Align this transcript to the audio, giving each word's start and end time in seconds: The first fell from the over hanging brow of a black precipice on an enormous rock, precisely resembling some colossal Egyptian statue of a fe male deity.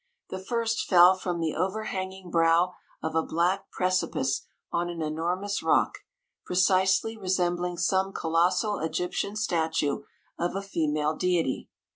The 0.31 0.39
first 0.39 0.87
fell 0.87 1.13
from 1.15 1.39
the 1.39 1.53
over 1.55 1.83
hanging 1.83 2.31
brow 2.31 2.73
of 3.03 3.13
a 3.13 3.21
black 3.21 3.69
precipice 3.69 4.41
on 4.71 4.89
an 4.89 4.99
enormous 4.99 5.61
rock, 5.61 5.99
precisely 6.43 7.15
resembling 7.15 7.77
some 7.77 8.11
colossal 8.11 8.79
Egyptian 8.79 9.35
statue 9.35 10.01
of 10.39 10.55
a 10.55 10.61
fe 10.63 10.87
male 10.87 11.15
deity. 11.15 11.69